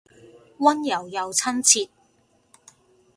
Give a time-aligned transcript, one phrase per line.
[0.57, 1.87] 溫柔又親切